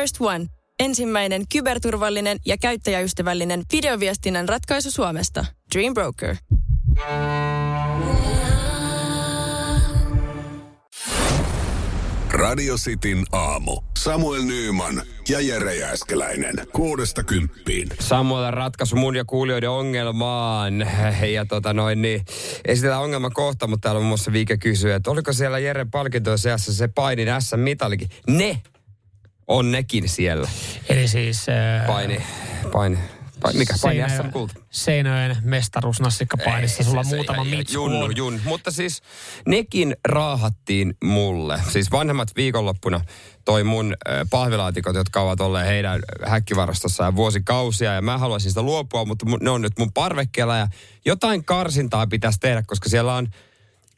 [0.00, 0.46] First One.
[0.80, 5.44] Ensimmäinen kyberturvallinen ja käyttäjäystävällinen videoviestinnän ratkaisu Suomesta.
[5.74, 6.36] Dream Broker.
[12.30, 13.82] Radio Cityn aamu.
[13.98, 16.54] Samuel Nyyman ja Jere Jääskeläinen.
[16.72, 17.88] Kuudesta kymppiin.
[18.00, 20.86] Samuel ratkaisu mun ja kuulijoiden ongelmaan.
[21.32, 22.24] Ja tota noin, niin
[22.64, 26.38] esitellään ongelma kohta, mutta täällä on muun muassa Viike kysyy, että oliko siellä Jere palkintojen
[26.38, 28.08] seassa se painin S-mitalikin.
[28.28, 28.62] Ne
[29.48, 30.48] on nekin siellä.
[30.88, 31.48] Eli siis...
[31.48, 32.22] Äh, Paini,
[32.72, 32.98] paini,
[33.40, 34.54] paini mikä paini SM kulta?
[34.70, 36.84] Seinäjoen mestaruusnassikkapainissa.
[36.84, 37.74] Sulla on se- muutama ei- mitsu.
[37.74, 38.40] Junnu, jun.
[38.44, 39.02] Mutta siis
[39.46, 41.60] nekin raahattiin mulle.
[41.72, 43.00] Siis vanhemmat viikonloppuna
[43.44, 47.94] toi mun äh, pahvilaatikot, jotka ovat olleet heidän häkkivarastossaan vuosikausia.
[47.94, 50.56] Ja mä haluaisin sitä luopua, mutta ne on nyt mun parvekkeella.
[50.56, 50.68] Ja
[51.04, 53.28] jotain karsintaa pitäisi tehdä, koska siellä on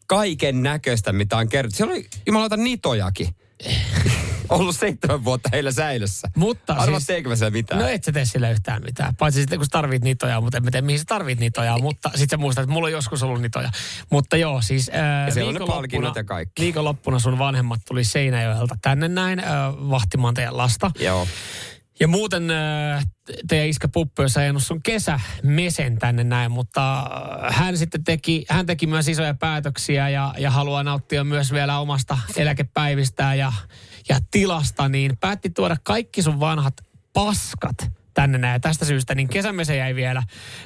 [0.06, 1.77] kaiken näköistä, mitä on kerrottu.
[1.77, 3.28] Siellä oli jumalauta nitojakin.
[4.48, 6.28] Ollut seitsemän vuotta heillä säilössä.
[6.36, 7.81] Mutta Arvaa, siis- teekö mitään?
[7.81, 9.17] No et sä tee sillä yhtään mitään.
[9.17, 11.78] Paitsi sitten kun sä tarvit nitoja, mutta en mä tiedä mihin sä tarvit nitoja.
[11.78, 13.70] Mutta sit sä muistat, että mulla on joskus ollut nitoja.
[14.11, 16.62] Mutta joo, siis ää, Ja viikonloppuna- ja kaikki.
[16.62, 20.91] Viikonloppuna sun vanhemmat tuli Seinäjoelta tänne näin ää, vahtimaan teidän lasta.
[21.00, 21.27] Joo.
[22.00, 23.06] Ja muuten äh,
[23.48, 28.66] teidän iskä Puppu olisi ajanut sun kesämesen tänne näin, mutta äh, hän sitten teki, hän
[28.66, 33.52] teki myös isoja päätöksiä ja, ja haluaa nauttia myös vielä omasta eläkepäivistään ja,
[34.08, 36.74] ja tilasta, niin päätti tuoda kaikki sun vanhat
[37.12, 37.76] paskat
[38.14, 38.52] tänne näin.
[38.52, 40.22] Ja tästä syystä niin kesämese jäi vielä,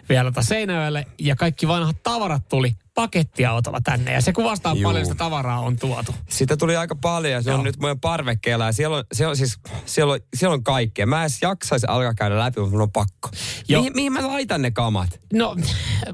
[0.09, 4.13] vielä tota Seinäjoelle ja kaikki vanhat tavarat tuli pakettiautolla tänne.
[4.13, 4.83] Ja se kuvastaa Juu.
[4.83, 6.15] paljon sitä tavaraa on tuotu.
[6.29, 7.65] Sitä tuli aika paljon ja se on Joo.
[7.65, 11.07] nyt meidän parvekkeella ja siellä on, siellä on siis, siellä on, siellä on kaikkea.
[11.07, 13.29] Mä en jaksaisi alkaa käydä läpi, mutta mun on pakko.
[13.69, 15.21] Mihin, mihin mä laitan ne kamat?
[15.33, 15.57] No,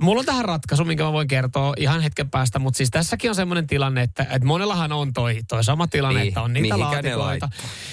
[0.01, 3.35] mulla on tähän ratkaisu, minkä mä voin kertoa ihan hetken päästä, mutta siis tässäkin on
[3.35, 6.95] semmoinen tilanne, että, että monellahan on toi, toi sama tilanne, Niin, että on niitä mihinkä
[6.95, 7.49] laatikoita.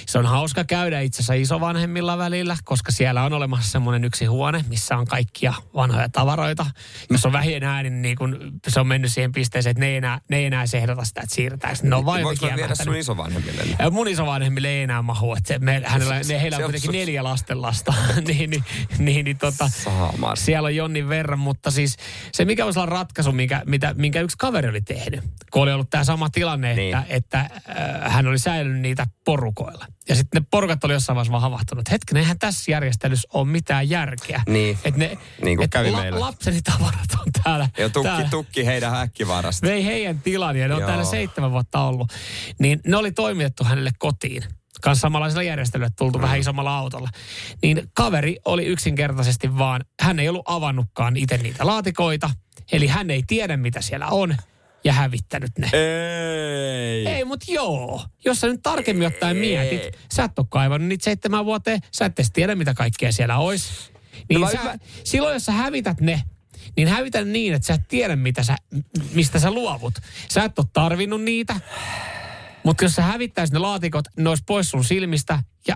[0.08, 4.66] Se on hauska käydä itse asiassa isovanhemmilla välillä, koska siellä on olemassa semmoinen yksi huone,
[4.70, 6.66] missä on kaikkia vanhoja tavaroita.
[7.10, 10.22] Jos on vähien ääni, niin kun se on mennyt siihen pisteeseen, että ne ei enää,
[10.30, 11.80] ne ei enää sehdota sitä, että siirretäänkö.
[11.84, 12.86] Ne on jotenkin mä viedä jämähtänyt.
[12.86, 13.62] sun isovanhemmille?
[13.80, 16.90] Ja Mun isovanhemmille ei enää mahu, että se, me, hänellä, ne, heillä on Se kuitenkin
[16.90, 17.94] sus- neljä lastenlasta,
[18.28, 18.64] niin, niin,
[18.98, 20.38] niin, niin tota, Saamari.
[20.38, 21.98] siellä on jonnin verran, mutta siis
[22.32, 25.90] se mikä voisi olla ratkaisu, minkä, mitä, minkä yksi kaveri oli tehnyt, kun oli ollut
[25.90, 26.98] tämä sama tilanne, että, Niin.
[27.10, 29.86] että äh, hän oli säilynyt niitä porukoilla.
[30.10, 33.48] Ja sitten ne porukat oli jossain vaiheessa vaan havahtunut, että hetkinen, eihän tässä järjestelyssä ole
[33.48, 34.42] mitään järkeä.
[34.48, 34.78] Niin.
[34.86, 36.20] Että ne, Niin kuin että kävi meillä.
[36.20, 37.70] lapseni tavarat on täällä.
[37.78, 39.68] Ja tukki, täällä tukki heidän häkkivarasta.
[39.68, 40.88] vei heidän tilan ja ne on Joo.
[40.88, 42.14] täällä seitsemän vuotta ollut.
[42.60, 44.44] Niin ne oli toimitettu hänelle kotiin.
[44.82, 47.10] Kanssa samanlaisella järjestelyllä tultu vähän isommalla autolla.
[47.62, 52.30] Niin kaveri oli yksinkertaisesti vaan, hän ei ollut avannutkaan itse niitä laatikoita.
[52.72, 54.38] Eli hän ei tiedä mitä siellä on
[54.84, 55.70] ja hävittänyt ne.
[55.74, 57.08] Ei.
[57.08, 58.06] Ei, mutta joo.
[58.26, 62.20] Jos sä nyt tarkemmin ottaen mietit, sä et ole kaivannut niitä seitsemän vuoteen, sä et
[62.20, 63.74] edes tiedä mitä kaikkea siellä olisi.
[64.30, 66.22] Niin No mä sä, ymmär- silloin jos sä hävität ne,
[66.78, 68.56] niin hävitä niin, että sä et tiedä mitä sä,
[69.14, 69.94] mistä sä luovut.
[70.32, 71.56] Sä et ole tarvinnut niitä,
[72.64, 75.76] mutta jos sä hävittäisit ne laatikot, ne olisi pois sun silmistä ja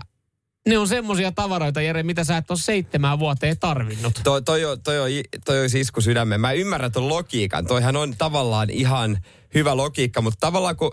[0.68, 4.20] ne on semmosia tavaroita, Jere, mitä sä et ole seitsemään vuoteen tarvinnut.
[4.24, 5.08] Toi, toi, toi, on,
[5.44, 6.40] toi on isku sydämeen.
[6.40, 7.66] Mä ymmärrän ton logiikan.
[7.66, 9.18] Toihan on tavallaan ihan
[9.54, 10.90] hyvä logiikka, mutta tavallaan kun...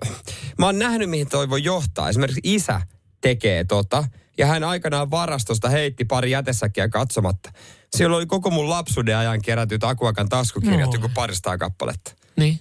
[0.57, 2.09] Mä oon nähnyt, mihin toi voi johtaa.
[2.09, 2.81] Esimerkiksi isä
[3.21, 4.03] tekee tota,
[4.37, 7.51] ja hän aikanaan varastosta heitti pari jätesäkkiä katsomatta.
[7.95, 10.93] Siellä oli koko mun lapsuuden ajan kerätyt Akuakan taskukirjat, No.
[10.93, 12.11] joku paristaa kappaletta.
[12.37, 12.59] Niin.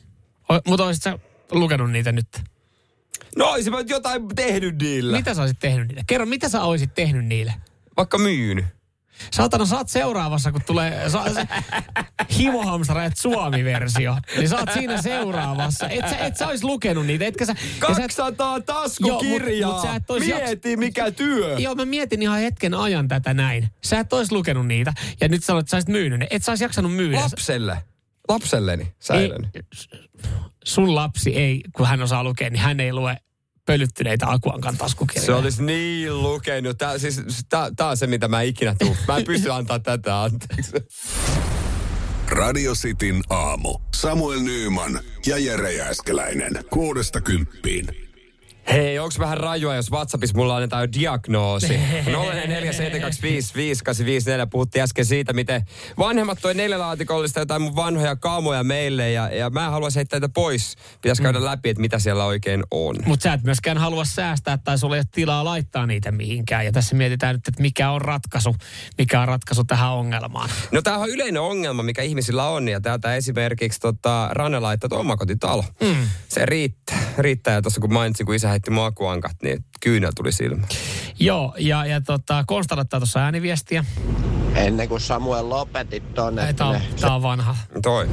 [0.50, 1.18] O, mutta olisit sä
[1.50, 2.42] lukenut niitä nyt?
[3.36, 5.16] No olisin mä jotain tehnyt niillä.
[5.16, 6.02] Mitä sä olisit tehnyt niille?
[6.06, 7.54] Kerro, mitä sä olisit tehnyt niille?
[7.96, 8.64] Vaikka myynyt.
[9.32, 11.48] Saatana, sä oot seuraavassa, kun tulee sa, se,
[12.38, 14.16] Himohamstraet Suomi-versio.
[14.36, 15.88] Niin sä oot siinä seuraavassa.
[15.88, 17.52] Et sä, et sä ois lukenut niitä, etkä sä...
[17.52, 19.70] ja sä et- 200 taskukirjaa!
[19.70, 21.58] Joo, mut- mut sä et ois Mieti, mikä työ!
[21.58, 23.68] Joo, mä mietin ihan hetken ajan tätä näin.
[23.84, 24.92] Sä et ois lukenut niitä.
[25.20, 26.26] Ja nyt sä olet, että sä olisit myynyt ne.
[26.30, 27.20] Et sä ois jaksanut myydä.
[27.20, 27.82] Lapselle.
[28.28, 29.50] Lapselleni ei, säilön.
[30.64, 33.16] sun lapsi ei, kun hän osaa lukea, niin hän ei lue
[33.66, 35.26] pölyttyneitä Akuankan taskukirjoja.
[35.26, 36.78] Se olisi niin lukenut.
[36.78, 38.96] Tää, siis, tää, tää on se, mitä mä ikinä tuun.
[39.08, 40.72] Mä en pysty antaa tätä anteeksi.
[42.28, 43.78] Radio Cityn aamu.
[43.94, 46.64] Samuel Nyyman ja Jere Jääskeläinen.
[46.70, 48.05] Kuudesta kymppiin.
[48.72, 51.74] Hei, onks vähän rajua, jos WhatsAppissa mulla annetaan jo diagnoosi?
[52.06, 52.10] 0447255854
[54.50, 55.62] puhuttiin äsken siitä, miten
[55.98, 60.76] vanhemmat toi neljälaatikollista jotain mun vanhoja kaamoja meille ja, ja mä haluaisin heittää niitä pois.
[61.02, 62.96] Pitäisi käydä läpi, että mitä siellä oikein on.
[63.06, 66.64] Mutta sä et myöskään halua säästää tai sulla ei ole tilaa laittaa niitä mihinkään.
[66.64, 68.56] Ja tässä mietitään nyt, että mikä on ratkaisu,
[68.98, 70.50] mikä on ratkaisu tähän ongelmaan.
[70.72, 72.68] No tämä on yleinen ongelma, mikä ihmisillä on.
[72.68, 75.64] Ja täältä esimerkiksi tota, Ranne laittaa omakotitalo.
[75.80, 76.08] Mm.
[76.28, 77.05] Se riittää.
[77.18, 77.54] Riittää.
[77.54, 80.66] Ja tuossa kun mainitsin, kun isä heitti makuankat, niin kyynel tuli silmä.
[81.20, 83.84] Joo, ja, ja tota, Konsta laittaa tuossa ääniviestiä.
[84.54, 87.56] Ennen kuin Samuel lopetit tonne, Tämä on, tää on vanha.
[87.82, 88.08] Toi.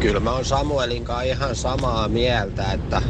[0.00, 3.02] kyllä mä oon Samuelin kanssa ihan samaa mieltä, että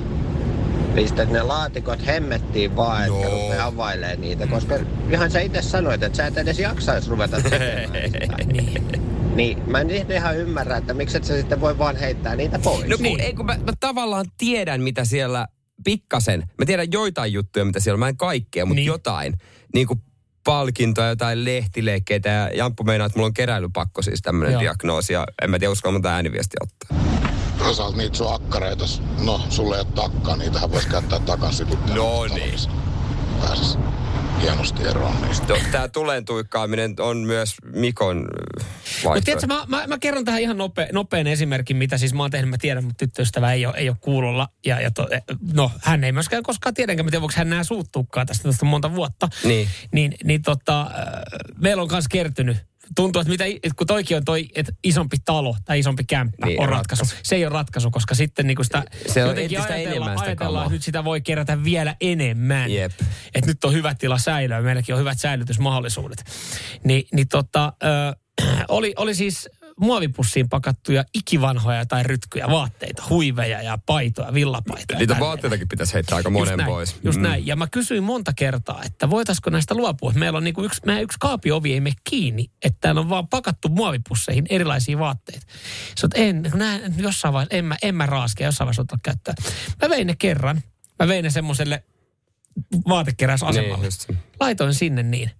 [0.94, 3.42] pistät ne laatikot hemmettiin vaan, että Joo.
[3.42, 4.74] rupea availee niitä, koska
[5.10, 8.36] ihan sä itse sanoit, että sä et edes jaksais ruveta tekemään sitä.
[8.52, 8.97] Niin.
[9.38, 12.86] Niin, mä en ihan ymmärrä, että miksi et sä sitten voi vaan heittää niitä pois.
[12.86, 13.20] No kun, niin.
[13.20, 15.46] ei, kun mä, mä tavallaan tiedän, mitä siellä
[15.84, 18.82] pikkasen, mä tiedän joitain juttuja, mitä siellä on, mä en kaikkea, mutta Niin.
[18.82, 18.86] niin.
[18.86, 19.34] jotain.
[19.74, 20.02] Niin kuin
[20.44, 24.62] palkintoja, jotain lehtileikkeitä ja Jamppu meinaa, että mulla on keräilypakko siis tämmöinen Joo.
[24.62, 26.98] diagnoosi ja en mä tiedä, uskallan monta ääniviesti ottaa.
[27.58, 28.84] Toisaalta niitä sun akkareita,
[29.24, 31.66] no sulle ei ole takkaa, niitähän voisi käyttää takaisin.
[31.94, 32.58] No niin.
[33.40, 33.78] Pääsis
[34.40, 35.54] hienosti eroon niistä.
[35.72, 38.66] Tää tulen tuikkaaminen on myös Mikon äh,
[39.04, 39.24] vaihtoehto.
[39.24, 42.50] tiedätkö, mä, mä, mä, kerron tähän ihan nope, nopean esimerkin, mitä siis mä oon tehnyt.
[42.50, 44.48] Mä tiedän, mutta tyttöystävä ei ole, ei ole kuulolla.
[44.66, 45.08] Ja, ja to,
[45.52, 48.94] no, hän ei myöskään koskaan tiedänkään, mä tiedän, voiko hän nää suuttuukaan tästä, tästä monta
[48.94, 49.28] vuotta.
[49.44, 49.68] Niin.
[49.92, 50.88] Niin, niin tota, äh,
[51.58, 55.56] meillä on myös kertynyt tuntuu, että, mitä, että kun toikin on toi, että isompi talo
[55.64, 57.02] tai isompi kämppä Niin, on ratkaisu.
[57.02, 57.22] ratkaisu.
[57.24, 60.72] Se ei ole ratkaisu, koska sitten niin sitä Se on jotenkin ajatellaan, sitä ajatellaan että
[60.74, 62.70] nyt sitä voi kerätä vielä enemmän.
[62.70, 62.92] Jep.
[63.34, 66.24] Että nyt on hyvä tila säilöä, meilläkin on hyvät säilytysmahdollisuudet.
[66.84, 68.16] Ni, niin tota, ö,
[68.68, 69.48] oli, oli siis
[69.80, 74.98] muovipussiin pakattuja ikivanhoja tai rytkyjä, vaatteita, huiveja ja paitoja, villapaitoja.
[74.98, 76.96] Niitä vaatteitakin pitäisi heittää aika Just monen näin, pois.
[77.02, 77.22] Just Mm.
[77.22, 77.46] näin.
[77.46, 80.12] Ja mä kysyin monta kertaa, että voitaisiko näistä luopua.
[80.12, 83.68] Meillä on niinku yksi, meidän yksi kaapiovi ei mene kiinni, että täällä on vaan pakattu
[83.68, 85.46] muovipusseihin erilaisia vaatteita.
[86.00, 89.36] Sä oot, en, näin, jossain vaiheessa, en mä, en mä raaskia, jossain vaiheessa ottaa käyttöön.
[89.82, 90.62] Mä vein ne kerran.
[90.98, 91.84] Mä vein ne semmoiselle
[92.88, 93.76] vaatekeräysasemalle.
[93.76, 94.10] Niin, just.
[94.40, 95.30] Laitoin sinne niin.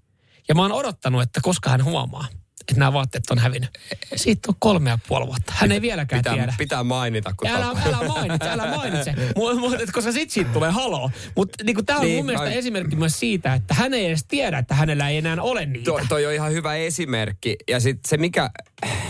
[0.49, 2.26] Ja mä oon odottanut, että koska hän huomaa,
[2.69, 3.79] että nämä vaatteet on hävinnyt.
[4.17, 5.53] Siitä on kolme ja puoli vuotta.
[5.56, 6.55] Hän ei vieläkään Pitää, tiedä.
[6.59, 9.15] pitää mainita, kun Älä, älä mainitse, älä mainitse.
[9.37, 11.11] Mu, mu, et koska sit siitä tulee haloo.
[11.37, 14.25] Mutta niinku, tämä on Niin, mun mielestä ai- esimerkki myös siitä, että hän ei edes
[14.29, 15.85] tiedä, että hänellä ei enää ole niitä.
[15.85, 17.56] Toi, toi on ihan hyvä esimerkki.
[17.69, 18.50] Ja sitten se mikä,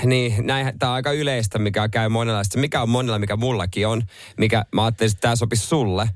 [0.05, 2.45] niin näin, tämä on aika yleistä, mikä käy monella.
[2.45, 4.03] Sitten mikä on monella, mikä mullakin on,
[4.37, 6.09] mikä mä ajattelin, että tämä sopisi sulle,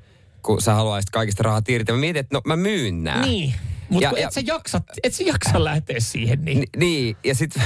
[0.42, 1.92] kun sä haluaisit kaikista rahat irti.
[1.92, 3.26] Mä mietin, että no mä myyn nää.
[3.26, 3.54] Niin.
[3.92, 6.44] Mutta Ja- et, ja- sä jaksa, et sä jaksa lähteä siihen.
[6.44, 6.58] Niin.
[6.58, 7.62] Ni, niin, ja sitten,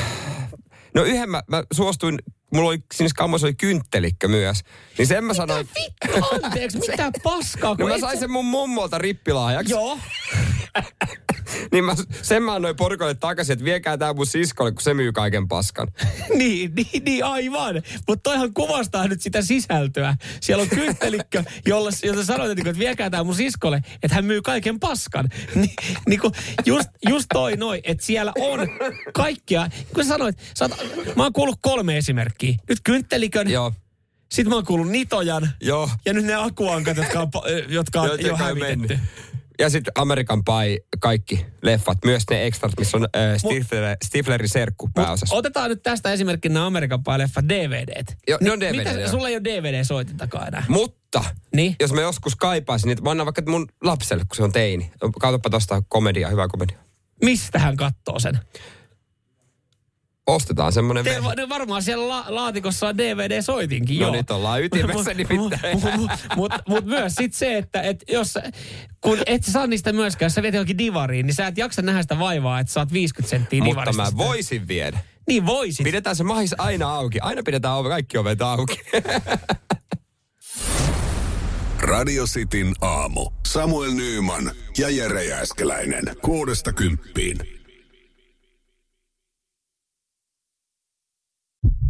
[0.95, 2.19] no yhden mä, mä suostuin,
[2.55, 4.61] mulla oli, siinä kammossa oli kynttelikkö myös.
[4.99, 7.77] Niin sen mä sanoin, Vittu, anteeksi, mitä paskaa.
[7.79, 9.73] no mä et sain sen mun mummolta rippilahjaksi.
[9.73, 9.99] Joo.
[11.73, 15.13] Niin mä, sen mä annoin porukalle takaisin, että viekää tää mun siskolle, kun se myy
[15.13, 15.89] kaiken paskan.
[16.39, 17.83] niin, niin, niin, aivan.
[18.09, 20.15] Mutta toihan kuvastaa nyt sitä sisältöä.
[20.41, 24.43] Siellä on kynttelikkö, jolla, jota sanoit, että, että viekää tämä mun siskolle, että hän myy
[24.43, 25.29] kaiken paskan.
[25.55, 25.75] Ni,
[26.09, 26.33] niin kuin
[26.67, 28.61] just, just toi noin, että siellä on
[29.13, 29.69] kaikkia.
[29.95, 32.55] Kun sä sanoit, sä oot, mä oon kuullut kolme esimerkkiä.
[32.69, 33.73] Nyt kynttelikön, Joo,
[34.33, 35.51] sitten mä oon kuullut nitojan.
[35.61, 35.91] joo.
[36.05, 37.31] Ja nyt ne akuankat, jotka on,
[37.69, 38.77] jotka on jo hävitetty.
[38.77, 38.99] mennyt.
[39.59, 44.91] Ja sitten American Pie, kaikki leffat, myös ne extrat, missä on äh, Stifler, Stiflerin serkku
[44.95, 45.37] pääosassa.
[45.37, 48.17] Otetaan nyt tästä esimerkkinä nämä Amerikan leffa DVDt.
[48.29, 49.11] Joo, ne on Mitä- DVD, joo.
[49.11, 50.65] Sulla ei ole DVD-soitintakaan enää.
[50.69, 51.25] Mutta,
[51.55, 51.77] Niin?
[51.81, 54.91] jos mä joskus kaipaisin, niin mä annan vaikka mun lapselle, kun se on teini.
[55.21, 56.79] Katsoppa tosta komedia, hyvä komedia.
[57.25, 58.39] Mistä hän katsoo sen?
[60.27, 64.13] Ostetaan semmonen Te, ne varmaan siellä la, laatikossa on DVD-soitinkin, No joo.
[64.13, 65.81] nyt ollaan ytimessä nimittäin.
[65.83, 68.35] Mutta mut, mut myös sit se, että et jos,
[69.01, 71.83] kun et sä saa niistä myöskään, jos sä viet johonkin divariin, niin sä et jaksa
[71.83, 74.03] nähdä sitä vaivaa, että saat 50 senttiä Mutta divarista.
[74.03, 74.19] mä sitä.
[74.19, 74.99] voisin viedä.
[75.29, 75.85] Niin voisit.
[75.85, 77.21] Pidetään se mahis aina auki.
[77.21, 78.81] Aina pidetään kaikki ovet auki.
[81.81, 83.31] Radio Cityn aamu.
[83.47, 86.05] Samuel Nyyman ja Jere Jääskeläinen.
[86.23, 87.56] Kuudesta kymppiin.